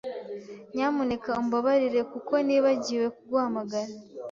[0.73, 3.91] Nyamuneka umbabarire kuko nibagiwe kuguhamagara.